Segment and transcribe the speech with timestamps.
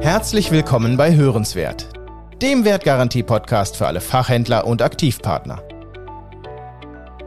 [0.00, 1.88] Herzlich willkommen bei Hörenswert,
[2.40, 5.62] dem Wertgarantie-Podcast für alle Fachhändler und Aktivpartner.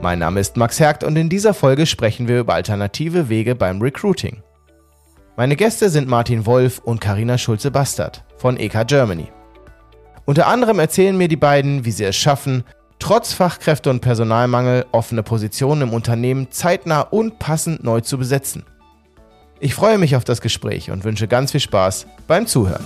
[0.02, 3.82] Mein Name ist Max Hergt und in dieser Folge sprechen wir über alternative Wege beim
[3.82, 4.44] Recruiting.
[5.38, 9.32] Meine Gäste sind Martin Wolf und Karina Schulze-Bastard von EK Germany.
[10.26, 12.66] Unter anderem erzählen mir die beiden, wie sie es schaffen,
[13.00, 18.66] trotz Fachkräfte- und Personalmangel offene Positionen im Unternehmen zeitnah und passend neu zu besetzen.
[19.66, 22.86] Ich freue mich auf das Gespräch und wünsche ganz viel Spaß beim Zuhören.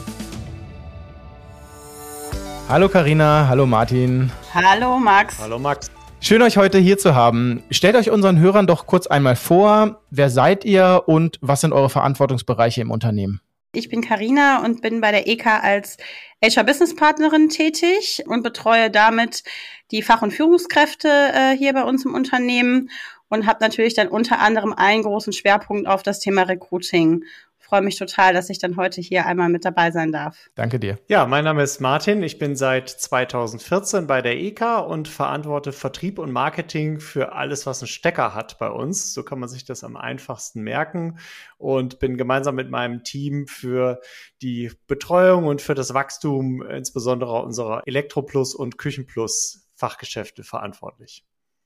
[2.69, 4.31] Hallo Karina, hallo Martin.
[4.53, 5.39] Hallo Max.
[5.41, 5.91] Hallo Max.
[6.21, 7.63] Schön euch heute hier zu haben.
[7.69, 11.89] Stellt euch unseren Hörern doch kurz einmal vor, wer seid ihr und was sind eure
[11.89, 13.41] Verantwortungsbereiche im Unternehmen?
[13.71, 15.97] Ich bin Karina und bin bei der EK als
[16.43, 19.43] HR Business Partnerin tätig und betreue damit
[19.91, 22.89] die Fach- und Führungskräfte äh, hier bei uns im Unternehmen
[23.29, 27.25] und habe natürlich dann unter anderem einen großen Schwerpunkt auf das Thema Recruiting
[27.69, 30.49] freue mich total, dass ich dann heute hier einmal mit dabei sein darf.
[30.55, 30.97] Danke dir.
[31.07, 32.23] Ja, mein Name ist Martin.
[32.23, 37.81] Ich bin seit 2014 bei der EK und verantworte Vertrieb und Marketing für alles, was
[37.81, 39.13] einen Stecker hat bei uns.
[39.13, 41.19] So kann man sich das am einfachsten merken
[41.59, 44.01] und bin gemeinsam mit meinem Team für
[44.41, 51.23] die Betreuung und für das Wachstum insbesondere unserer Elektroplus und Küchenplus Fachgeschäfte verantwortlich.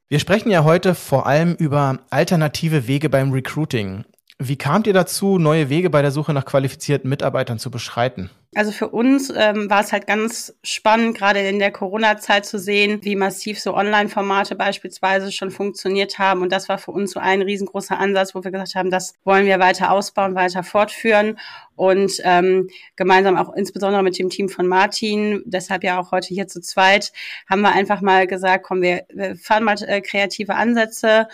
[0.09, 4.03] Wir sprechen ja heute vor allem über alternative Wege beim Recruiting.
[4.47, 8.30] Wie kamt ihr dazu, neue Wege bei der Suche nach qualifizierten Mitarbeitern zu beschreiten?
[8.55, 12.99] Also für uns ähm, war es halt ganz spannend, gerade in der Corona-Zeit zu sehen,
[13.03, 16.41] wie massiv so Online-Formate beispielsweise schon funktioniert haben.
[16.41, 19.45] Und das war für uns so ein riesengroßer Ansatz, wo wir gesagt haben, das wollen
[19.45, 21.39] wir weiter ausbauen, weiter fortführen.
[21.75, 26.47] Und ähm, gemeinsam auch insbesondere mit dem Team von Martin, deshalb ja auch heute hier
[26.47, 27.14] zu zweit,
[27.49, 31.27] haben wir einfach mal gesagt, komm, wir, wir fahren mal äh, kreative Ansätze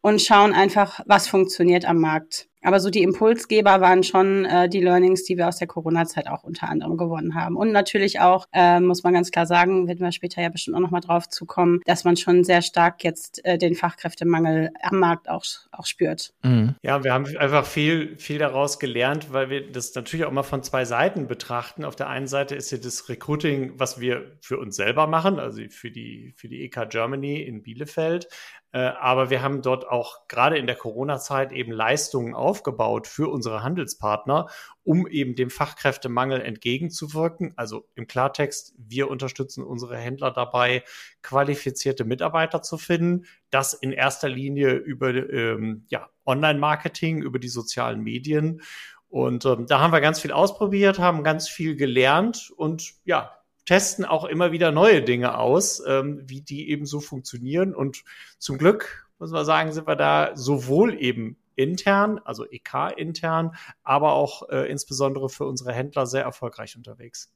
[0.00, 2.48] und schauen einfach, was funktioniert am Markt.
[2.62, 6.44] Aber so die Impulsgeber waren schon äh, die Learnings, die wir aus der Corona-Zeit auch
[6.44, 7.56] unter anderem gewonnen haben.
[7.56, 10.80] Und natürlich auch, äh, muss man ganz klar sagen, werden wir später ja bestimmt auch
[10.80, 15.44] nochmal drauf zukommen, dass man schon sehr stark jetzt äh, den Fachkräftemangel am Markt auch,
[15.72, 16.32] auch spürt.
[16.42, 16.74] Mhm.
[16.82, 20.62] Ja, wir haben einfach viel, viel daraus gelernt, weil wir das natürlich auch mal von
[20.62, 21.84] zwei Seiten betrachten.
[21.84, 25.62] Auf der einen Seite ist ja das Recruiting, was wir für uns selber machen, also
[25.70, 28.28] für die, für die EK Germany in Bielefeld.
[28.72, 33.62] Äh, aber wir haben dort auch gerade in der Corona-Zeit eben Leistungen aufgebaut für unsere
[33.62, 34.46] Handelspartner,
[34.84, 37.52] um eben dem Fachkräftemangel entgegenzuwirken.
[37.56, 40.82] Also im Klartext, wir unterstützen unsere Händler dabei,
[41.20, 43.26] qualifizierte Mitarbeiter zu finden.
[43.50, 48.62] Das in erster Linie über ähm, ja, Online-Marketing, über die sozialen Medien.
[49.10, 53.38] Und ähm, da haben wir ganz viel ausprobiert, haben ganz viel gelernt und ja,
[53.68, 57.74] testen auch immer wieder neue Dinge aus, ähm, wie die eben so funktionieren.
[57.74, 58.02] Und
[58.38, 64.12] zum Glück, muss man sagen, sind wir da sowohl eben intern, also EK intern, aber
[64.12, 67.30] auch äh, insbesondere für unsere Händler sehr erfolgreich unterwegs.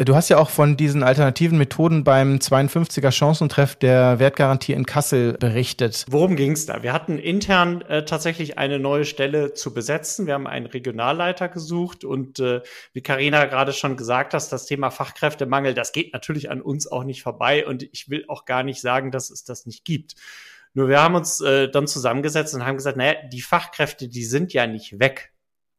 [0.00, 5.32] Du hast ja auch von diesen alternativen Methoden beim 52er Chancentreff der Wertgarantie in Kassel
[5.32, 6.06] berichtet.
[6.08, 6.84] Worum ging es da?
[6.84, 10.28] Wir hatten intern äh, tatsächlich eine neue Stelle zu besetzen.
[10.28, 12.60] Wir haben einen Regionalleiter gesucht und äh,
[12.92, 17.02] wie Karina gerade schon gesagt hat, das Thema Fachkräftemangel, das geht natürlich an uns auch
[17.02, 20.14] nicht vorbei und ich will auch gar nicht sagen, dass es das nicht gibt.
[20.74, 24.52] Nur wir haben uns äh, dann zusammengesetzt und haben gesagt, naja, die Fachkräfte, die sind
[24.52, 25.32] ja nicht weg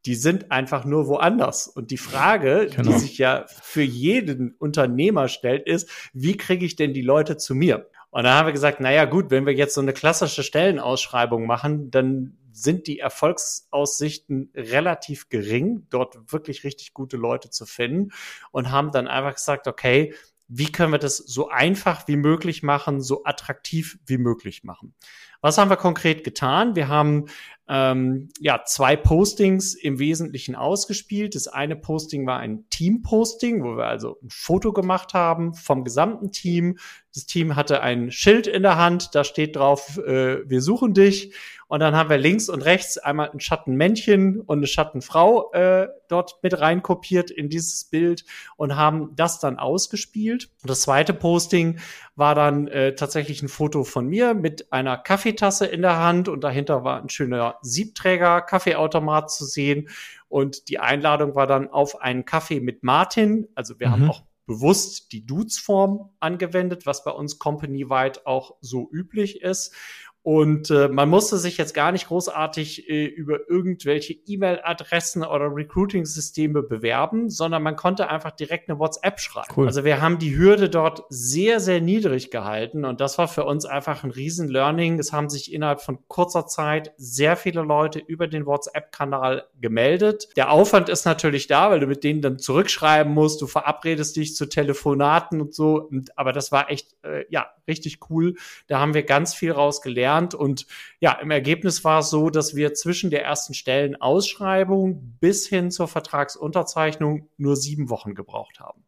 [0.05, 1.67] die sind einfach nur woanders.
[1.67, 2.91] Und die Frage, genau.
[2.91, 7.53] die sich ja für jeden Unternehmer stellt, ist, wie kriege ich denn die Leute zu
[7.53, 7.89] mir?
[8.09, 11.91] Und da haben wir gesagt, naja gut, wenn wir jetzt so eine klassische Stellenausschreibung machen,
[11.91, 18.11] dann sind die Erfolgsaussichten relativ gering, dort wirklich richtig gute Leute zu finden
[18.51, 20.13] und haben dann einfach gesagt, okay,
[20.49, 24.95] wie können wir das so einfach wie möglich machen, so attraktiv wie möglich machen.
[25.41, 26.75] Was haben wir konkret getan?
[26.75, 27.27] Wir haben
[27.69, 31.35] ähm, ja zwei Postings im Wesentlichen ausgespielt.
[31.35, 36.31] Das eine Posting war ein Team-Posting, wo wir also ein Foto gemacht haben vom gesamten
[36.31, 36.79] Team.
[37.13, 41.33] Das Team hatte ein Schild in der Hand, da steht drauf, äh, wir suchen dich.
[41.69, 46.39] Und dann haben wir links und rechts einmal ein Schattenmännchen und eine Schattenfrau äh, dort
[46.41, 48.25] mit reinkopiert in dieses Bild
[48.57, 50.49] und haben das dann ausgespielt.
[50.63, 51.79] Und das zweite Posting
[52.15, 56.43] war dann äh, tatsächlich ein Foto von mir mit einer Kaffeetasse in der Hand und
[56.43, 59.89] dahinter war ein schöner Siebträger Kaffeeautomat zu sehen.
[60.27, 63.47] Und die Einladung war dann auf einen Kaffee mit Martin.
[63.53, 63.91] Also wir mhm.
[63.91, 69.75] haben auch bewusst die Dudes-Form angewendet, was bei uns company-weit auch so üblich ist.
[70.21, 76.61] Und äh, man musste sich jetzt gar nicht großartig äh, über irgendwelche E-Mail-Adressen oder Recruiting-Systeme
[76.61, 79.47] bewerben, sondern man konnte einfach direkt eine WhatsApp schreiben.
[79.55, 79.67] Cool.
[79.67, 83.65] Also wir haben die Hürde dort sehr, sehr niedrig gehalten und das war für uns
[83.65, 84.99] einfach ein Riesen-Learning.
[84.99, 90.27] Es haben sich innerhalb von kurzer Zeit sehr viele Leute über den WhatsApp-Kanal gemeldet.
[90.35, 94.35] Der Aufwand ist natürlich da, weil du mit denen dann zurückschreiben musst, du verabredest dich
[94.35, 95.79] zu Telefonaten und so.
[95.79, 98.35] Und, aber das war echt, äh, ja, richtig cool.
[98.67, 100.08] Da haben wir ganz viel rausgelernt gelernt.
[100.35, 100.65] Und
[100.99, 105.87] ja, im Ergebnis war es so, dass wir zwischen der ersten Stellenausschreibung bis hin zur
[105.87, 108.83] Vertragsunterzeichnung nur sieben Wochen gebraucht haben.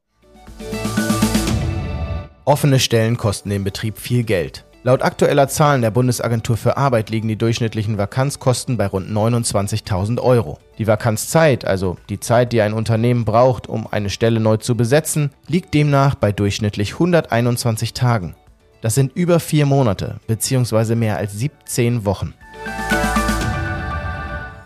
[2.46, 4.66] Offene Stellen kosten den Betrieb viel Geld.
[4.84, 10.58] Laut aktueller Zahlen der Bundesagentur für Arbeit liegen die durchschnittlichen Vakanzkosten bei rund 29.000 Euro.
[10.80, 15.30] Die Vakanzzeit, also die Zeit, die ein Unternehmen braucht, um eine Stelle neu zu besetzen,
[15.48, 18.36] liegt demnach bei durchschnittlich 121 Tagen.
[18.81, 22.33] Das sind über vier Monate, beziehungsweise mehr als 17 Wochen.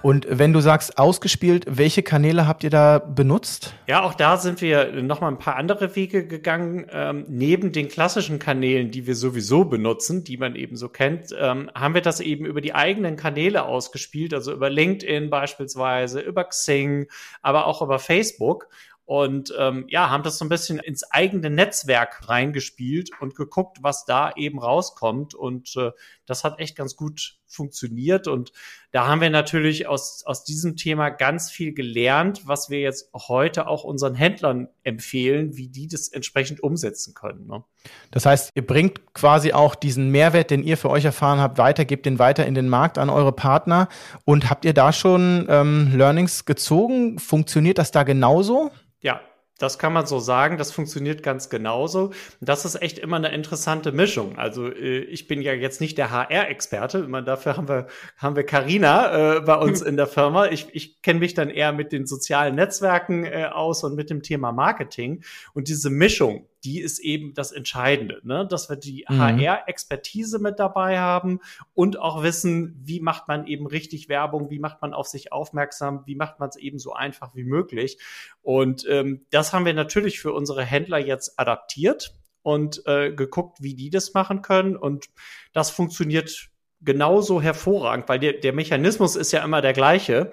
[0.01, 3.73] Und wenn du sagst ausgespielt, welche Kanäle habt ihr da benutzt?
[3.87, 6.85] Ja, auch da sind wir noch mal ein paar andere Wege gegangen.
[6.91, 11.71] Ähm, neben den klassischen Kanälen, die wir sowieso benutzen, die man eben so kennt, ähm,
[11.73, 17.07] haben wir das eben über die eigenen Kanäle ausgespielt, also über LinkedIn beispielsweise, über Xing,
[17.41, 18.67] aber auch über Facebook
[19.05, 24.05] und ähm, ja, haben das so ein bisschen ins eigene Netzwerk reingespielt und geguckt, was
[24.05, 25.35] da eben rauskommt.
[25.35, 25.91] Und äh,
[26.25, 28.27] das hat echt ganz gut funktioniert.
[28.27, 28.51] Und
[28.91, 33.67] da haben wir natürlich aus, aus diesem Thema ganz viel gelernt, was wir jetzt heute
[33.67, 37.45] auch unseren Händlern empfehlen, wie die das entsprechend umsetzen können.
[37.45, 37.63] Ne?
[38.09, 41.85] Das heißt, ihr bringt quasi auch diesen Mehrwert, den ihr für euch erfahren habt, weiter,
[41.85, 43.87] gebt den weiter in den Markt an eure Partner.
[44.25, 47.19] Und habt ihr da schon ähm, Learnings gezogen?
[47.19, 48.71] Funktioniert das da genauso?
[49.05, 49.21] Ja,
[49.59, 52.09] das kann man so sagen, das funktioniert ganz genauso.
[52.41, 54.35] Das ist echt immer eine interessante Mischung.
[54.39, 57.85] Also äh, ich bin ja jetzt nicht der HR-Experte, dafür haben wir
[58.17, 60.47] haben wir Carina äh, bei uns in der Firma.
[60.47, 64.23] Ich, ich kenne mich dann eher mit den sozialen Netzwerken äh, aus und mit dem
[64.23, 65.23] Thema Marketing
[65.53, 68.47] und diese Mischung, die ist eben das Entscheidende, ne?
[68.49, 69.19] dass wir die mhm.
[69.19, 71.39] HR-Expertise mit dabei haben
[71.73, 76.03] und auch wissen, wie macht man eben richtig Werbung, wie macht man auf sich aufmerksam,
[76.05, 77.99] wie macht man es eben so einfach wie möglich.
[78.41, 83.75] Und ähm, das haben wir natürlich für unsere Händler jetzt adaptiert und äh, geguckt, wie
[83.75, 84.75] die das machen können.
[84.75, 85.05] Und
[85.53, 86.49] das funktioniert
[86.81, 90.31] genauso hervorragend, weil der, der Mechanismus ist ja immer der gleiche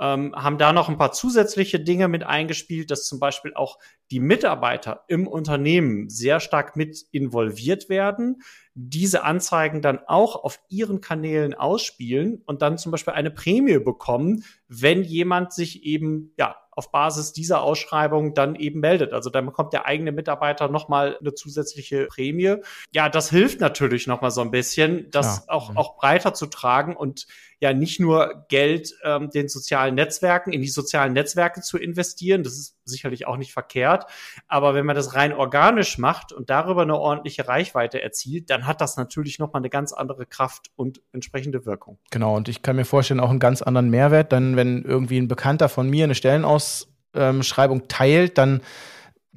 [0.00, 3.78] ähm, haben da noch ein paar zusätzliche Dinge mit eingespielt, dass zum Beispiel auch
[4.10, 8.42] die Mitarbeiter im Unternehmen sehr stark mit involviert werden,
[8.74, 14.44] diese Anzeigen dann auch auf ihren Kanälen ausspielen und dann zum Beispiel eine Prämie bekommen,
[14.68, 19.12] wenn jemand sich eben ja auf Basis dieser Ausschreibung dann eben meldet.
[19.12, 22.56] Also dann bekommt der eigene Mitarbeiter nochmal eine zusätzliche Prämie.
[22.92, 25.52] Ja, das hilft natürlich nochmal so ein bisschen, das ja.
[25.52, 25.76] auch, mhm.
[25.76, 27.26] auch breiter zu tragen und
[27.60, 32.42] ja nicht nur Geld ähm, den sozialen Netzwerken, in die sozialen Netzwerke zu investieren.
[32.42, 34.06] Das ist sicherlich auch nicht verkehrt.
[34.48, 38.80] Aber wenn man das rein organisch macht und darüber eine ordentliche Reichweite erzielt, dann hat
[38.80, 41.98] das natürlich nochmal eine ganz andere Kraft und entsprechende Wirkung.
[42.10, 42.36] Genau.
[42.36, 44.32] Und ich kann mir vorstellen, auch einen ganz anderen Mehrwert.
[44.32, 48.60] Dann, wenn irgendwie ein Bekannter von mir eine Stellenausschreibung teilt, dann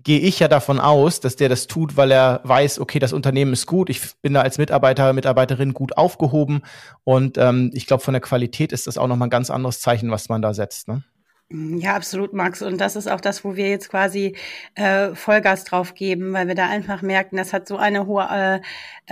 [0.03, 3.53] gehe ich ja davon aus, dass der das tut, weil er weiß, okay, das Unternehmen
[3.53, 6.61] ist gut, ich bin da als Mitarbeiter, Mitarbeiterin gut aufgehoben
[7.03, 10.11] und ähm, ich glaube, von der Qualität ist das auch nochmal ein ganz anderes Zeichen,
[10.11, 10.87] was man da setzt.
[10.87, 11.03] Ne?
[11.49, 12.61] Ja, absolut, Max.
[12.61, 14.35] Und das ist auch das, wo wir jetzt quasi
[14.75, 18.59] äh, Vollgas drauf geben, weil wir da einfach merken, das hat so eine hohe, äh,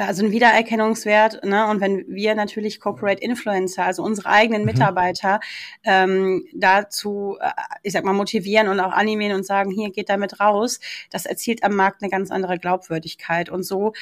[0.01, 1.45] also einen Wiedererkennungswert.
[1.45, 1.65] Ne?
[1.69, 4.67] Und wenn wir natürlich Corporate Influencer, also unsere eigenen mhm.
[4.67, 5.39] Mitarbeiter,
[5.85, 7.51] ähm, dazu, äh,
[7.83, 10.81] ich sag mal, motivieren und auch animieren und sagen, hier geht damit raus,
[11.11, 13.49] das erzielt am Markt eine ganz andere Glaubwürdigkeit.
[13.49, 13.93] Und so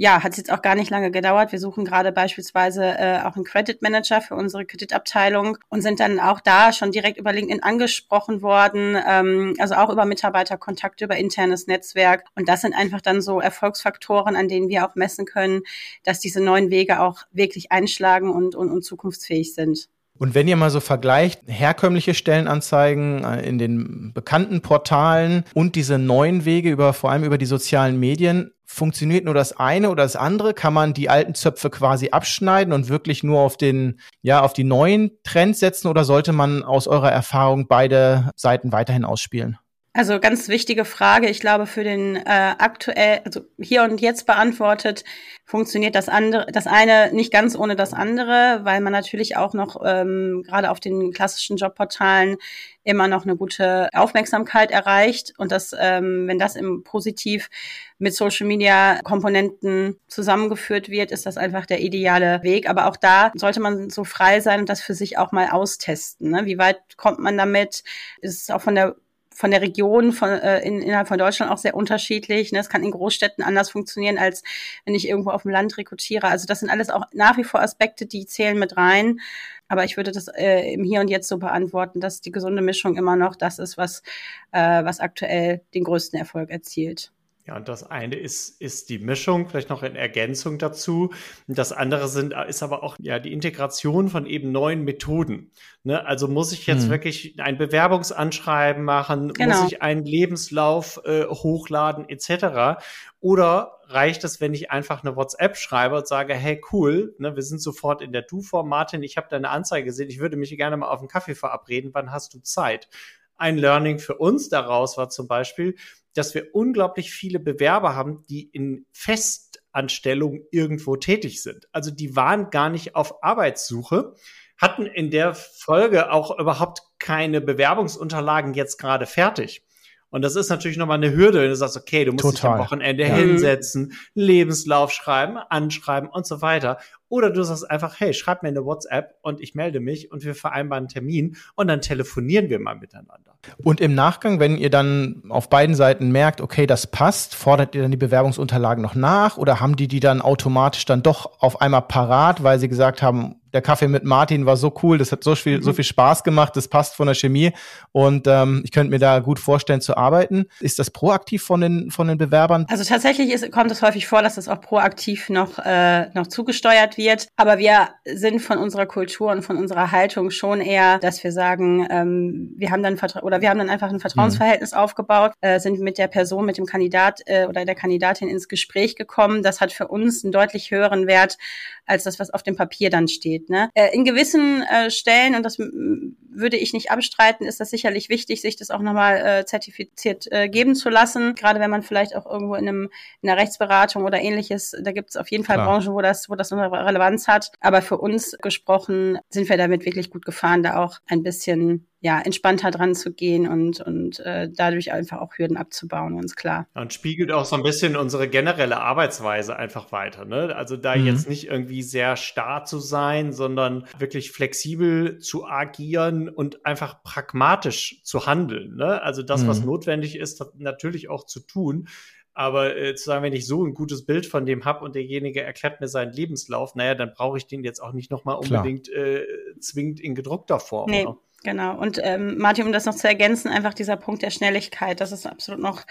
[0.00, 1.50] ja, hat jetzt auch gar nicht lange gedauert.
[1.50, 6.20] Wir suchen gerade beispielsweise äh, auch einen Credit Manager für unsere Kreditabteilung und sind dann
[6.20, 11.66] auch da schon direkt über LinkedIn angesprochen worden, ähm, also auch über Mitarbeiterkontakte, über internes
[11.66, 12.22] Netzwerk.
[12.36, 15.62] Und das sind einfach dann so Erfolgsfaktoren, an denen wir auch messen können,
[16.04, 19.88] dass diese neuen Wege auch wirklich einschlagen und, und, und zukunftsfähig sind.
[20.16, 25.98] Und wenn ihr mal so vergleicht, herkömmliche Stellenanzeigen äh, in den bekannten Portalen und diese
[25.98, 30.14] neuen Wege über, vor allem über die sozialen Medien, funktioniert nur das eine oder das
[30.14, 30.52] andere?
[30.52, 34.64] Kann man die alten Zöpfe quasi abschneiden und wirklich nur auf den, ja, auf die
[34.64, 39.58] neuen Trends setzen oder sollte man aus eurer Erfahrung beide Seiten weiterhin ausspielen?
[39.98, 41.28] Also ganz wichtige Frage.
[41.28, 45.02] Ich glaube, für den äh, aktuell, also hier und jetzt beantwortet,
[45.44, 49.82] funktioniert das andere, das eine nicht ganz ohne das andere, weil man natürlich auch noch
[49.84, 52.36] ähm, gerade auf den klassischen Jobportalen
[52.84, 57.50] immer noch eine gute Aufmerksamkeit erreicht und das, ähm, wenn das im Positiv
[57.98, 62.70] mit Social Media Komponenten zusammengeführt wird, ist das einfach der ideale Weg.
[62.70, 66.30] Aber auch da sollte man so frei sein und das für sich auch mal austesten.
[66.30, 66.46] Ne?
[66.46, 67.82] Wie weit kommt man damit?
[68.20, 68.94] Ist es auch von der
[69.38, 72.50] von der Region von, äh, in, innerhalb von Deutschland auch sehr unterschiedlich.
[72.50, 72.58] Ne?
[72.58, 74.42] Es kann in Großstädten anders funktionieren, als
[74.84, 76.26] wenn ich irgendwo auf dem Land rekrutiere.
[76.26, 79.20] Also das sind alles auch nach wie vor Aspekte, die zählen mit rein.
[79.68, 82.96] Aber ich würde das äh, im Hier und Jetzt so beantworten, dass die gesunde Mischung
[82.96, 84.02] immer noch das ist, was,
[84.50, 87.12] äh, was aktuell den größten Erfolg erzielt.
[87.48, 91.14] Ja, und das eine ist, ist die Mischung, vielleicht noch in Ergänzung dazu.
[91.46, 95.50] Und das andere sind, ist aber auch ja die Integration von eben neuen Methoden.
[95.82, 96.04] Ne?
[96.04, 96.90] Also muss ich jetzt hm.
[96.90, 99.62] wirklich ein Bewerbungsanschreiben machen, genau.
[99.62, 102.82] muss ich einen Lebenslauf äh, hochladen, etc.
[103.20, 107.42] Oder reicht es, wenn ich einfach eine WhatsApp schreibe und sage, hey cool, ne, wir
[107.42, 110.76] sind sofort in der Du-Form, Martin, ich habe deine Anzeige gesehen, ich würde mich gerne
[110.76, 112.90] mal auf einen Kaffee verabreden, wann hast du Zeit?
[113.38, 115.76] Ein Learning für uns daraus war zum Beispiel,
[116.18, 121.68] dass wir unglaublich viele Bewerber haben, die in Festanstellung irgendwo tätig sind.
[121.72, 124.14] Also die waren gar nicht auf Arbeitssuche,
[124.56, 129.64] hatten in der Folge auch überhaupt keine Bewerbungsunterlagen jetzt gerade fertig.
[130.10, 132.34] Und das ist natürlich nochmal eine Hürde, wenn du sagst, okay, du musst Total.
[132.34, 133.14] dich am Wochenende ja.
[133.14, 136.78] hinsetzen, Lebenslauf schreiben, anschreiben und so weiter.
[137.10, 140.34] Oder du sagst einfach, hey, schreib mir eine WhatsApp und ich melde mich und wir
[140.34, 143.34] vereinbaren einen Termin und dann telefonieren wir mal miteinander.
[143.62, 147.82] Und im Nachgang, wenn ihr dann auf beiden Seiten merkt, okay, das passt, fordert ihr
[147.82, 151.82] dann die Bewerbungsunterlagen noch nach oder haben die die dann automatisch dann doch auf einmal
[151.82, 155.34] parat, weil sie gesagt haben, der Kaffee mit Martin war so cool, das hat so
[155.34, 155.62] viel, mhm.
[155.62, 157.52] so viel Spaß gemacht, das passt von der Chemie
[157.92, 160.46] und ähm, ich könnte mir da gut vorstellen zu arbeiten.
[160.60, 162.66] Ist das proaktiv von den, von den Bewerbern?
[162.68, 166.96] Also tatsächlich ist, kommt es häufig vor, dass das auch proaktiv noch, äh, noch zugesteuert
[166.96, 171.32] wird, aber wir sind von unserer Kultur und von unserer Haltung schon eher, dass wir
[171.32, 174.78] sagen, ähm, wir haben dann Vertra oder wir haben dann einfach ein Vertrauensverhältnis mhm.
[174.78, 178.96] aufgebaut, äh, sind mit der Person, mit dem Kandidat äh, oder der Kandidatin ins Gespräch
[178.96, 179.42] gekommen.
[179.42, 181.38] Das hat für uns einen deutlich höheren Wert
[181.86, 183.37] als das, was auf dem Papier dann steht.
[183.48, 183.70] Ne?
[183.74, 188.40] Äh, in gewissen äh, Stellen, und das würde ich nicht abstreiten, ist das sicherlich wichtig,
[188.40, 191.34] sich das auch nochmal äh, zertifiziert äh, geben zu lassen.
[191.34, 192.90] Gerade wenn man vielleicht auch irgendwo in, einem,
[193.22, 195.66] in einer Rechtsberatung oder ähnliches, da gibt es auf jeden Fall Klar.
[195.66, 197.52] Branchen, wo das, wo das eine Relevanz hat.
[197.60, 202.20] Aber für uns gesprochen sind wir damit wirklich gut gefahren, da auch ein bisschen ja,
[202.20, 206.68] entspannter dran zu gehen und, und äh, dadurch einfach auch Hürden abzubauen, ganz klar.
[206.74, 210.24] Und spiegelt auch so ein bisschen unsere generelle Arbeitsweise einfach weiter.
[210.24, 210.54] Ne?
[210.54, 211.06] Also da mhm.
[211.06, 218.00] jetzt nicht irgendwie sehr starr zu sein, sondern wirklich flexibel zu agieren und einfach pragmatisch
[218.04, 218.76] zu handeln.
[218.76, 219.02] Ne?
[219.02, 219.48] Also das, mhm.
[219.48, 221.88] was notwendig ist, natürlich auch zu tun.
[222.32, 225.42] Aber äh, zu sagen, wenn ich so ein gutes Bild von dem habe und derjenige
[225.42, 229.26] erklärt mir seinen Lebenslauf, naja, dann brauche ich den jetzt auch nicht nochmal unbedingt äh,
[229.58, 230.88] zwingend in gedruckter Form.
[230.88, 231.02] Nee.
[231.02, 231.18] Oder?
[231.44, 231.78] Genau.
[231.78, 235.24] Und ähm, Martin, um das noch zu ergänzen, einfach dieser Punkt der Schnelligkeit, das ist
[235.24, 235.86] absolut noch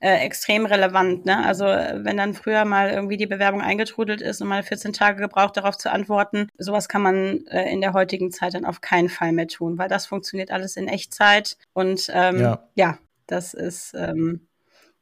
[0.00, 1.24] äh, extrem relevant.
[1.24, 1.44] Ne?
[1.46, 5.56] Also wenn dann früher mal irgendwie die Bewerbung eingetrudelt ist und mal 14 Tage gebraucht,
[5.56, 9.32] darauf zu antworten, sowas kann man äh, in der heutigen Zeit dann auf keinen Fall
[9.32, 11.56] mehr tun, weil das funktioniert alles in Echtzeit.
[11.74, 12.68] Und ähm, ja.
[12.74, 14.47] ja, das ist ähm,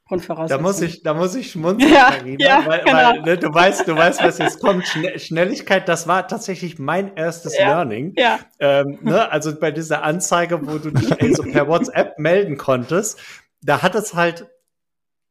[0.08, 0.58] Grundvoraussetzung.
[0.58, 2.96] Da muss ich, da muss ich schmunzeln, ja, Carina, ja, weil, genau.
[2.96, 4.86] weil ne, du weißt, du weißt, was jetzt kommt.
[4.86, 8.12] Schne Schnelligkeit, das war tatsächlich mein erstes ja, Learning.
[8.16, 8.38] Ja.
[8.60, 13.18] Ähm, ne, also bei dieser Anzeige, wo du dich so per WhatsApp melden konntest,
[13.62, 14.46] da hat es halt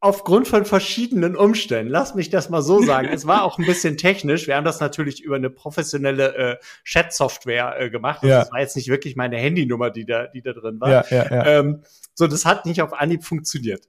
[0.01, 3.98] aufgrund von verschiedenen Umständen, lass mich das mal so sagen, es war auch ein bisschen
[3.98, 4.46] technisch.
[4.46, 8.20] Wir haben das natürlich über eine professionelle äh, Chat-Software äh, gemacht.
[8.22, 8.39] Also ja.
[8.41, 10.89] Das war jetzt nicht wirklich meine Handynummer, die da, die da drin war.
[10.89, 11.46] Ja, ja, ja.
[11.46, 11.82] Ähm,
[12.13, 13.88] so, das hat nicht auf Anhieb funktioniert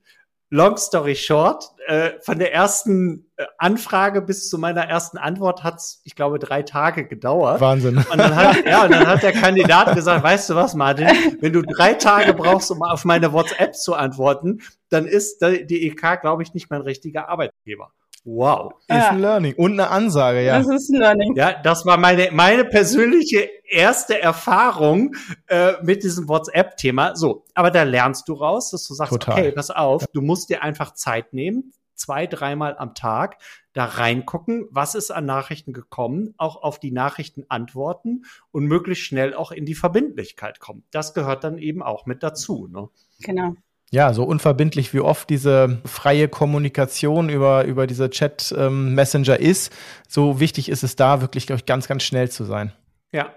[0.51, 6.01] long story short, äh, von der ersten äh, Anfrage bis zu meiner ersten Antwort hat's,
[6.05, 7.61] ich glaube, drei Tage gedauert.
[7.61, 7.99] Wahnsinn.
[7.99, 11.09] Und dann hat, ja, und dann hat der Kandidat gesagt, weißt du was, Martin,
[11.41, 16.21] wenn du drei Tage brauchst, um auf meine WhatsApp zu antworten, dann ist die EK,
[16.21, 17.93] glaube ich, nicht mein richtiger Arbeitgeber.
[18.27, 18.73] Wow.
[18.81, 19.11] Ist ja.
[19.11, 19.55] ein Learning.
[19.55, 20.59] Und eine Ansage, ja.
[20.59, 21.37] Das ist ein Learning.
[21.37, 25.15] Ja, das war meine, meine persönliche erste Erfahrung
[25.47, 27.15] äh, mit diesem WhatsApp-Thema.
[27.15, 29.39] So, aber da lernst du raus, dass du sagst, Total.
[29.39, 33.37] okay, pass auf, du musst dir einfach Zeit nehmen, zwei, dreimal am Tag,
[33.73, 39.35] da reingucken, was ist an Nachrichten gekommen, auch auf die Nachrichten antworten und möglichst schnell
[39.35, 40.83] auch in die Verbindlichkeit kommen.
[40.91, 42.67] Das gehört dann eben auch mit dazu.
[42.67, 42.89] Ne?
[43.21, 43.55] Genau
[43.91, 49.73] ja, so unverbindlich wie oft diese freie Kommunikation über, über diese Chat-Messenger ähm, ist,
[50.09, 52.73] so wichtig ist es da wirklich, glaube ich, ganz, ganz schnell zu sein.
[53.13, 53.33] Ja.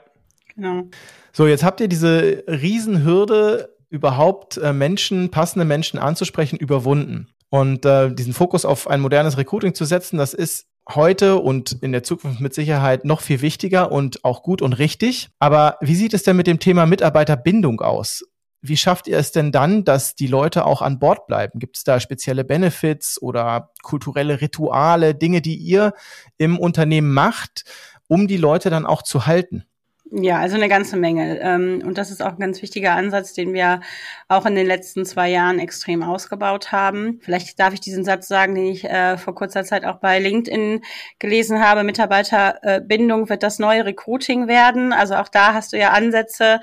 [0.55, 0.83] Genau.
[1.31, 7.29] So, jetzt habt ihr diese Riesenhürde überhaupt äh, Menschen, passende Menschen anzusprechen, überwunden.
[7.49, 11.91] Und äh, diesen Fokus auf ein modernes Recruiting zu setzen, das ist heute und in
[11.91, 15.29] der Zukunft mit Sicherheit noch viel wichtiger und auch gut und richtig.
[15.39, 18.23] Aber wie sieht es denn mit dem Thema Mitarbeiterbindung aus?
[18.61, 21.59] Wie schafft ihr es denn dann, dass die Leute auch an Bord bleiben?
[21.59, 25.93] Gibt es da spezielle Benefits oder kulturelle Rituale, Dinge, die ihr
[26.37, 27.63] im Unternehmen macht,
[28.07, 29.63] um die Leute dann auch zu halten?
[30.11, 31.39] Ja, also eine ganze Menge.
[31.39, 33.81] Ähm, und das ist auch ein ganz wichtiger Ansatz, den wir
[34.27, 37.19] auch in den letzten zwei Jahren extrem ausgebaut haben.
[37.21, 40.81] Vielleicht darf ich diesen Satz sagen, den ich äh, vor kurzer Zeit auch bei LinkedIn
[41.19, 41.83] gelesen habe.
[41.83, 44.93] Mitarbeiterbindung wird das neue Recruiting werden.
[44.93, 46.59] Also auch da hast du ja Ansätze,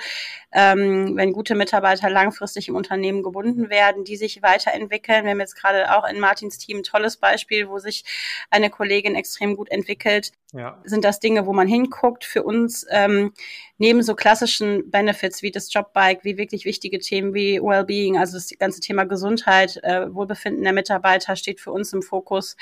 [0.56, 5.25] ähm, wenn gute Mitarbeiter langfristig im Unternehmen gebunden werden, die sich weiterentwickeln.
[5.25, 8.04] Wir haben jetzt gerade auch in Martins Team ein tolles Beispiel, wo sich
[8.50, 10.32] eine Kollegin extrem gut entwickelt.
[10.54, 10.80] Ja.
[10.84, 12.25] Sind das Dinge, wo man hinguckt?
[12.25, 13.34] Für uns ähm,
[13.78, 18.50] neben so klassischen Benefits wie das Jobbike, wie wirklich wichtige Themen wie Wellbeing, also das
[18.58, 22.56] ganze Thema Gesundheit, äh, Wohlbefinden der Mitarbeiter steht für uns im Fokus,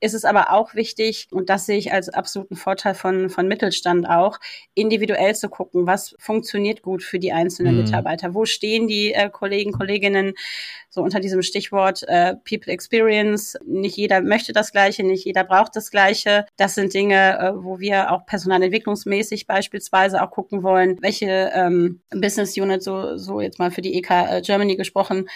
[0.00, 4.08] ist es aber auch wichtig, und das sehe ich als absoluten Vorteil von, von Mittelstand
[4.08, 4.38] auch,
[4.74, 7.82] individuell zu gucken, was funktioniert gut für die einzelnen mhm.
[7.84, 10.34] Mitarbeiter, wo stehen die äh, Kollegen, Kolleginnen
[10.90, 13.56] so unter diesem Stichwort äh, People Experience.
[13.66, 16.46] Nicht jeder möchte das Gleiche, nicht jeder braucht das Gleiche.
[16.56, 22.56] Das sind Dinge, äh, wo wir auch personalentwicklungsmäßig beispielsweise auch gucken wollen, welche ähm, Business
[22.56, 25.28] Unit, so, so jetzt mal für die EK äh, Germany gesprochen,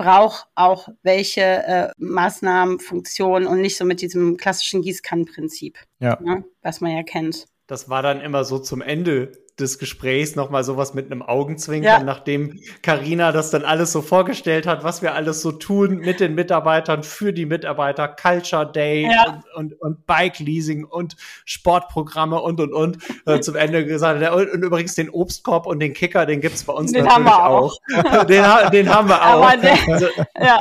[0.00, 6.18] braucht auch welche äh, Maßnahmen, Funktionen und nicht so mit diesem klassischen Gießkannenprinzip, ja.
[6.22, 7.44] ne, was man ja kennt.
[7.66, 12.04] Das war dann immer so zum Ende des Gesprächs nochmal sowas mit einem Augenzwinkern, ja.
[12.04, 16.34] nachdem Karina das dann alles so vorgestellt hat, was wir alles so tun mit den
[16.34, 19.42] Mitarbeitern, für die Mitarbeiter, Culture Day ja.
[19.54, 22.98] und, und, und, Bike Leasing und Sportprogramme und und und.
[23.26, 26.72] Äh, zum Ende gesagt, und, und, übrigens den Obstkorb und den Kicker, den gibt's bei
[26.72, 27.76] uns den natürlich haben wir auch.
[27.94, 28.24] auch.
[28.26, 29.50] den, den, haben wir auch.
[29.60, 30.06] Der, also,
[30.40, 30.60] ja.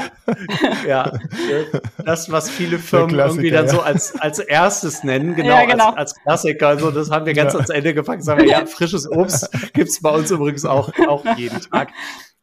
[0.88, 1.12] ja.
[2.04, 5.88] Das, was viele Firmen irgendwie dann so als, als erstes nennen, genau, ja, genau.
[5.90, 6.68] Als, als Klassiker.
[6.68, 10.02] Also das haben wir ganz ans Ende gepackt, sagen wir, ja, frisch frisches Obst gibt's
[10.02, 11.92] bei uns übrigens auch, auch jeden Tag.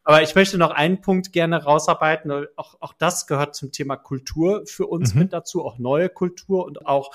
[0.03, 2.31] Aber ich möchte noch einen Punkt gerne rausarbeiten.
[2.55, 5.21] Auch, auch das gehört zum Thema Kultur für uns mhm.
[5.21, 7.13] mit dazu, auch neue Kultur und auch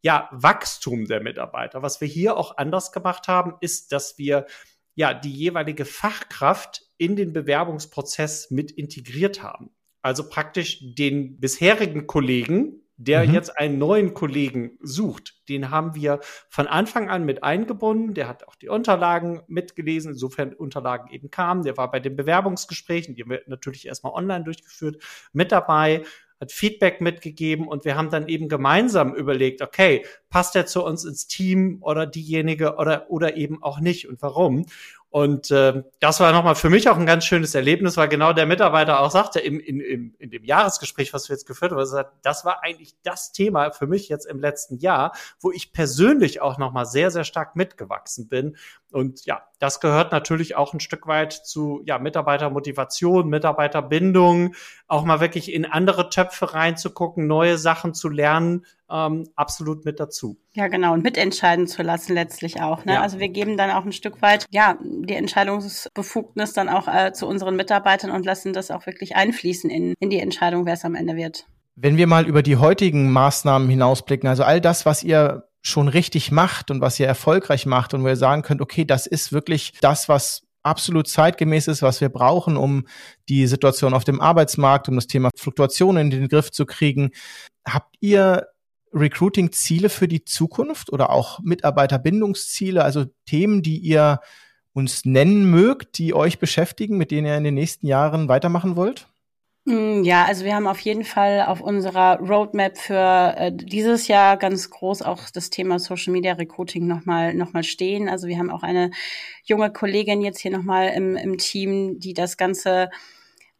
[0.00, 1.82] ja, Wachstum der Mitarbeiter.
[1.82, 4.46] Was wir hier auch anders gemacht haben, ist, dass wir
[4.94, 9.70] ja die jeweilige Fachkraft in den Bewerbungsprozess mit integriert haben.
[10.00, 13.32] Also praktisch den bisherigen Kollegen, der mhm.
[13.32, 18.12] jetzt einen neuen Kollegen sucht, den haben wir von Anfang an mit eingebunden.
[18.12, 21.62] Der hat auch die Unterlagen mitgelesen, insofern Unterlagen eben kamen.
[21.64, 26.04] Der war bei den Bewerbungsgesprächen, die haben wir natürlich erstmal online durchgeführt, mit dabei,
[26.40, 31.04] hat Feedback mitgegeben und wir haben dann eben gemeinsam überlegt, okay, passt er zu uns
[31.04, 34.66] ins Team oder diejenige oder, oder eben auch nicht und warum?
[35.10, 38.46] Und äh, das war nochmal für mich auch ein ganz schönes Erlebnis, weil genau der
[38.46, 42.44] Mitarbeiter auch sagte, im, in, im, in dem Jahresgespräch, was wir jetzt geführt haben, das
[42.44, 46.86] war eigentlich das Thema für mich jetzt im letzten Jahr, wo ich persönlich auch nochmal
[46.86, 48.56] sehr, sehr stark mitgewachsen bin.
[48.92, 54.54] Und ja, das gehört natürlich auch ein Stück weit zu ja, Mitarbeitermotivation, Mitarbeiterbindung,
[54.86, 60.36] auch mal wirklich in andere Töpfe reinzugucken, neue Sachen zu lernen, ähm, absolut mit dazu.
[60.52, 62.84] Ja, genau, und mitentscheiden zu lassen letztlich auch.
[62.84, 62.94] Ne?
[62.94, 63.02] Ja.
[63.02, 67.26] Also wir geben dann auch ein Stück weit, ja, die Entscheidungsbefugnis dann auch äh, zu
[67.26, 70.94] unseren Mitarbeitern und lassen das auch wirklich einfließen in, in die Entscheidung, wer es am
[70.94, 71.46] Ende wird.
[71.76, 76.32] Wenn wir mal über die heutigen Maßnahmen hinausblicken, also all das, was ihr schon richtig
[76.32, 79.74] macht und was ihr erfolgreich macht und wo ihr sagen könnt, okay, das ist wirklich
[79.80, 82.86] das, was absolut zeitgemäß ist, was wir brauchen, um
[83.28, 87.10] die Situation auf dem Arbeitsmarkt, um das Thema Fluktuation in den Griff zu kriegen.
[87.66, 88.46] Habt ihr
[88.92, 94.20] Recruiting-Ziele für die Zukunft oder auch Mitarbeiterbindungsziele, also Themen, die ihr
[94.72, 99.08] uns nennen mögt, die euch beschäftigen, mit denen ihr in den nächsten Jahren weitermachen wollt?
[99.64, 104.36] Mm, ja, also wir haben auf jeden Fall auf unserer Roadmap für äh, dieses Jahr
[104.36, 108.08] ganz groß auch das Thema Social Media Recruiting nochmal noch mal stehen.
[108.08, 108.90] Also wir haben auch eine
[109.44, 112.88] junge Kollegin jetzt hier nochmal im, im Team, die das Ganze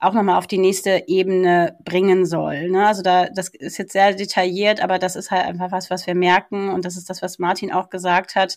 [0.00, 2.70] auch nochmal auf die nächste Ebene bringen soll.
[2.70, 2.86] Ne?
[2.86, 6.14] Also da, das ist jetzt sehr detailliert, aber das ist halt einfach was, was wir
[6.14, 8.56] merken und das ist das, was Martin auch gesagt hat.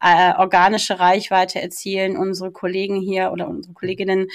[0.00, 4.28] Äh, organische Reichweite erzielen, unsere Kollegen hier oder unsere Kolleginnen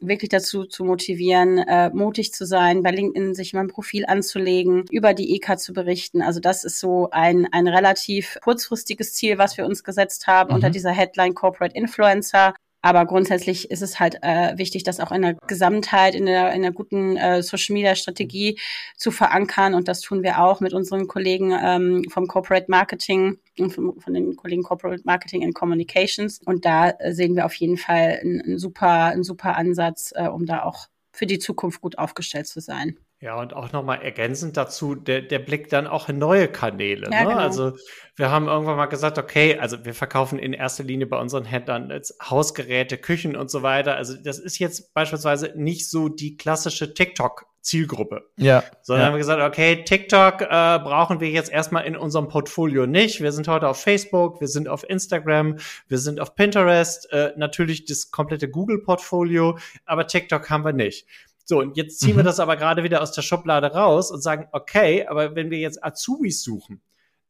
[0.00, 4.86] wirklich dazu zu motivieren, äh, mutig zu sein, bei LinkedIn sich mal ein Profil anzulegen,
[4.90, 6.22] über die EK zu berichten.
[6.22, 10.56] Also das ist so ein, ein relativ kurzfristiges Ziel, was wir uns gesetzt haben mhm.
[10.56, 15.22] unter dieser Headline Corporate Influencer Aber grundsätzlich ist es halt äh, wichtig, das auch in
[15.22, 18.58] der Gesamtheit, in der, in der guten äh, Social Media Strategie
[18.96, 19.74] zu verankern.
[19.74, 24.14] Und das tun wir auch mit unseren Kollegen ähm, vom Corporate Marketing und von, von
[24.14, 26.40] den Kollegen Corporate Marketing and Communications.
[26.44, 30.46] Und da äh, sehen wir auf jeden Fall einen, super, einen super Ansatz, äh, um
[30.46, 32.96] da auch für die Zukunft gut aufgestellt zu sein.
[33.22, 37.06] Ja, und auch nochmal ergänzend dazu, der, der Blick dann auch in neue Kanäle.
[37.12, 37.28] Ja, ne?
[37.28, 37.38] genau.
[37.38, 37.72] Also
[38.16, 41.90] wir haben irgendwann mal gesagt, okay, also wir verkaufen in erster Linie bei unseren Händlern
[41.90, 43.96] jetzt Hausgeräte, Küchen und so weiter.
[43.96, 48.22] Also das ist jetzt beispielsweise nicht so die klassische TikTok-Zielgruppe.
[48.38, 48.64] Ja.
[48.80, 49.06] Sondern ja.
[49.08, 50.46] haben wir gesagt, okay, TikTok äh,
[50.78, 53.20] brauchen wir jetzt erstmal in unserem Portfolio nicht.
[53.20, 57.84] Wir sind heute auf Facebook, wir sind auf Instagram, wir sind auf Pinterest, äh, natürlich
[57.84, 61.06] das komplette Google-Portfolio, aber TikTok haben wir nicht.
[61.44, 62.18] So, und jetzt ziehen mhm.
[62.18, 65.58] wir das aber gerade wieder aus der Schublade raus und sagen, okay, aber wenn wir
[65.58, 66.82] jetzt Azubis suchen,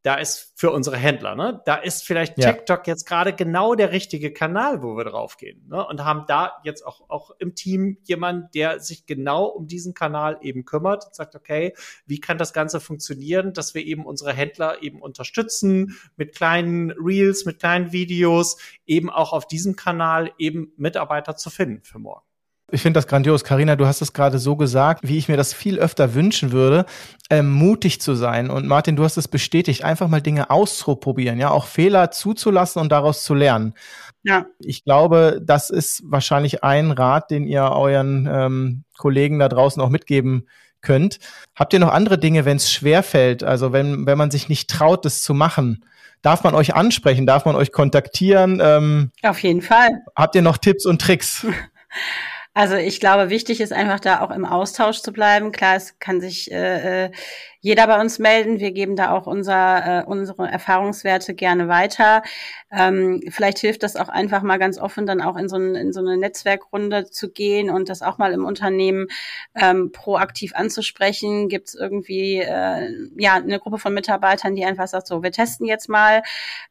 [0.02, 2.52] da ist für unsere Händler, ne, da ist vielleicht ja.
[2.52, 6.86] TikTok jetzt gerade genau der richtige Kanal, wo wir draufgehen, ne, und haben da jetzt
[6.86, 11.34] auch, auch im Team jemand, der sich genau um diesen Kanal eben kümmert und sagt,
[11.34, 11.74] okay,
[12.06, 17.44] wie kann das Ganze funktionieren, dass wir eben unsere Händler eben unterstützen mit kleinen Reels,
[17.44, 22.29] mit kleinen Videos, eben auch auf diesem Kanal eben Mitarbeiter zu finden für morgen.
[22.72, 23.44] Ich finde das grandios.
[23.44, 26.86] Karina, du hast es gerade so gesagt, wie ich mir das viel öfter wünschen würde,
[27.28, 28.50] ähm, mutig zu sein.
[28.50, 32.90] Und Martin, du hast es bestätigt, einfach mal Dinge auszuprobieren, ja, auch Fehler zuzulassen und
[32.90, 33.74] daraus zu lernen.
[34.22, 34.46] Ja.
[34.58, 39.88] Ich glaube, das ist wahrscheinlich ein Rat, den ihr euren ähm, Kollegen da draußen auch
[39.88, 40.46] mitgeben
[40.82, 41.18] könnt.
[41.54, 44.70] Habt ihr noch andere Dinge, wenn es schwer fällt, also wenn, wenn man sich nicht
[44.70, 45.84] traut, das zu machen?
[46.22, 47.26] Darf man euch ansprechen?
[47.26, 48.60] Darf man euch kontaktieren?
[48.62, 49.88] Ähm, Auf jeden Fall.
[50.14, 51.46] Habt ihr noch Tipps und Tricks?
[52.52, 55.52] Also ich glaube, wichtig ist einfach da auch im Austausch zu bleiben.
[55.52, 57.10] Klar, es kann sich äh, äh
[57.62, 58.58] jeder bei uns melden.
[58.58, 62.22] Wir geben da auch unser, äh, unsere Erfahrungswerte gerne weiter.
[62.70, 65.92] Ähm, vielleicht hilft das auch einfach mal ganz offen, dann auch in so, ein, in
[65.92, 69.08] so eine Netzwerkrunde zu gehen und das auch mal im Unternehmen
[69.54, 71.48] ähm, proaktiv anzusprechen.
[71.48, 75.66] Gibt es irgendwie äh, ja eine Gruppe von Mitarbeitern, die einfach sagt, so, wir testen
[75.66, 76.22] jetzt mal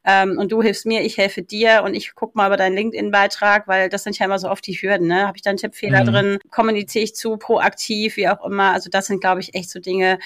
[0.04, 3.68] ähm, und du hilfst mir, ich helfe dir und ich guck mal über deinen LinkedIn-Beitrag,
[3.68, 5.06] weil das sind ja immer so oft die Hürden.
[5.06, 5.26] Ne?
[5.26, 6.06] Habe ich da einen Tippfehler mhm.
[6.06, 6.38] drin?
[6.50, 8.72] Kommuniziere ich zu proaktiv, wie auch immer.
[8.72, 10.18] Also das sind, glaube ich, echt so Dinge,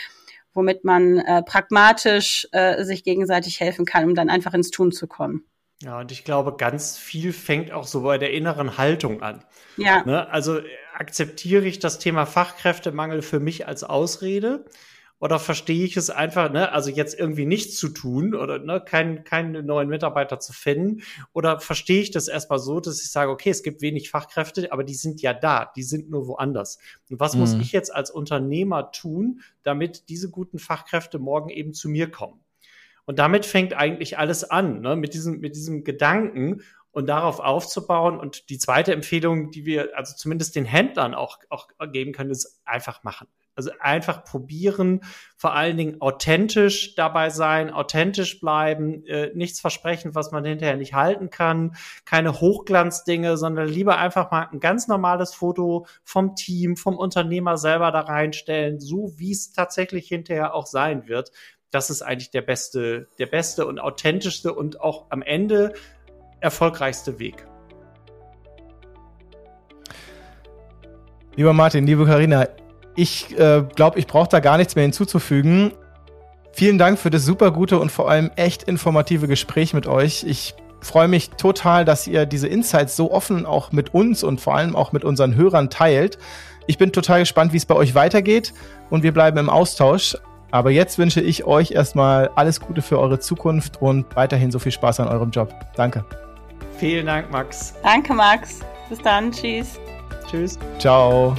[0.53, 5.07] womit man äh, pragmatisch äh, sich gegenseitig helfen kann, um dann einfach ins Tun zu
[5.07, 5.45] kommen.
[5.83, 9.45] Ja, und ich glaube, ganz viel fängt auch so bei der inneren Haltung an.
[9.77, 10.05] Ja.
[10.05, 10.29] Ne?
[10.31, 10.61] Also
[10.95, 14.65] akzeptiere ich das Thema Fachkräftemangel für mich als Ausrede?
[15.20, 19.24] Oder verstehe ich es einfach, ne, also jetzt irgendwie nichts zu tun oder ne, keinen
[19.24, 21.03] keinen neuen Mitarbeiter zu finden?
[21.33, 24.85] Oder verstehe ich das erstmal so, dass ich sage, okay, es gibt wenig Fachkräfte, aber
[24.85, 26.79] die sind ja da, die sind nur woanders.
[27.11, 27.40] Und was mhm.
[27.40, 32.40] muss ich jetzt als Unternehmer tun, damit diese guten Fachkräfte morgen eben zu mir kommen?
[33.07, 38.18] Und damit fängt eigentlich alles an, ne, mit diesem, mit diesem Gedanken und darauf aufzubauen.
[38.18, 42.61] Und die zweite Empfehlung, die wir also zumindest den Händlern auch, auch geben können, ist
[42.64, 43.27] einfach machen.
[43.57, 45.03] Also einfach probieren,
[45.37, 50.95] vor allen Dingen authentisch dabei sein, authentisch bleiben, äh, nichts versprechen, was man hinterher nicht
[50.95, 56.97] halten kann, keine Hochglanzdinge, sondern lieber einfach mal ein ganz normales Foto vom Team, vom
[56.97, 61.31] Unternehmer selber da reinstellen, so wie es tatsächlich hinterher auch sein wird.
[61.71, 65.75] Das ist eigentlich der beste, der beste und authentischste und auch am Ende
[66.40, 67.47] erfolgreichste Weg.
[71.37, 72.47] Lieber Martin, liebe Karina,
[72.97, 75.73] ich äh, glaube, ich brauche da gar nichts mehr hinzuzufügen.
[76.53, 80.25] Vielen Dank für das super gute und vor allem echt informative Gespräch mit euch.
[80.25, 84.55] Ich freue mich total, dass ihr diese Insights so offen auch mit uns und vor
[84.55, 86.19] allem auch mit unseren Hörern teilt.
[86.67, 88.53] Ich bin total gespannt, wie es bei euch weitergeht
[88.91, 90.17] und wir bleiben im Austausch.
[90.51, 94.71] Aber jetzt wünsche ich euch erstmal alles Gute für eure Zukunft und weiterhin so viel
[94.71, 95.53] Spaß an eurem Job.
[95.75, 96.05] Danke.
[96.79, 97.75] Vielen Dank, Max.
[97.83, 98.61] Danke, Max.
[98.89, 99.33] Bis dann.
[99.33, 99.81] Tschüss.
[100.31, 100.59] Tschüss.
[100.79, 101.35] Ciao.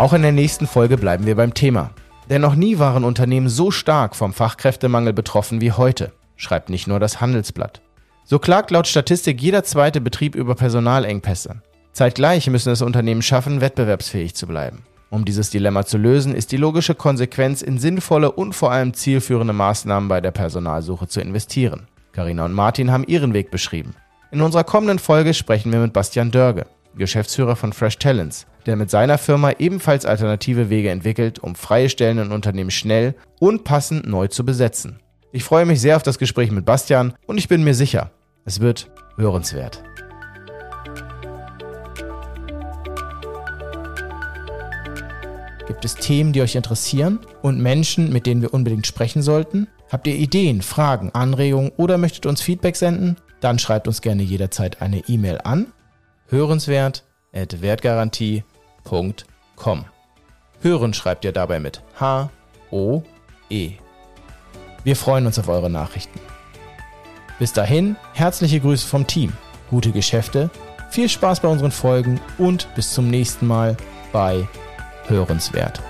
[0.00, 1.90] Auch in der nächsten Folge bleiben wir beim Thema.
[2.30, 6.98] Denn noch nie waren Unternehmen so stark vom Fachkräftemangel betroffen wie heute, schreibt nicht nur
[6.98, 7.82] das Handelsblatt.
[8.24, 11.60] So klagt laut Statistik jeder zweite Betrieb über Personalengpässe.
[11.92, 14.84] Zeitgleich müssen es Unternehmen schaffen, wettbewerbsfähig zu bleiben.
[15.10, 19.52] Um dieses Dilemma zu lösen, ist die logische Konsequenz, in sinnvolle und vor allem zielführende
[19.52, 21.88] Maßnahmen bei der Personalsuche zu investieren.
[22.12, 23.94] Karina und Martin haben ihren Weg beschrieben.
[24.30, 26.64] In unserer kommenden Folge sprechen wir mit Bastian Dörge.
[26.96, 32.18] Geschäftsführer von Fresh Talents, der mit seiner Firma ebenfalls alternative Wege entwickelt, um freie Stellen
[32.18, 35.00] in Unternehmen schnell und passend neu zu besetzen.
[35.32, 38.10] Ich freue mich sehr auf das Gespräch mit Bastian und ich bin mir sicher,
[38.44, 39.82] es wird hörenswert.
[45.66, 49.68] Gibt es Themen, die euch interessieren und Menschen, mit denen wir unbedingt sprechen sollten?
[49.90, 53.16] Habt ihr Ideen, Fragen, Anregungen oder möchtet uns Feedback senden?
[53.40, 55.66] Dann schreibt uns gerne jederzeit eine E-Mail an
[57.32, 59.84] hörenswert@wertgarantie.com.
[60.62, 62.30] Hören schreibt ihr dabei mit H
[62.70, 63.02] O
[63.48, 63.72] E.
[64.84, 66.20] Wir freuen uns auf eure Nachrichten.
[67.38, 69.32] Bis dahin, herzliche Grüße vom Team,
[69.70, 70.50] gute Geschäfte,
[70.90, 73.76] viel Spaß bei unseren Folgen und bis zum nächsten Mal
[74.12, 74.46] bei
[75.06, 75.80] Hörenswert.